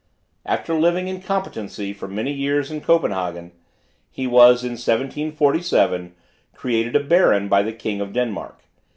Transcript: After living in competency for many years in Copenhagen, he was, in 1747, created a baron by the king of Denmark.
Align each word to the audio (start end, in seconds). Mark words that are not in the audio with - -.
After 0.47 0.73
living 0.73 1.07
in 1.07 1.21
competency 1.21 1.93
for 1.93 2.07
many 2.07 2.31
years 2.33 2.71
in 2.71 2.81
Copenhagen, 2.81 3.51
he 4.09 4.25
was, 4.25 4.63
in 4.63 4.71
1747, 4.71 6.15
created 6.55 6.95
a 6.95 6.99
baron 7.03 7.47
by 7.47 7.61
the 7.61 7.71
king 7.71 8.01
of 8.01 8.11
Denmark. 8.11 8.61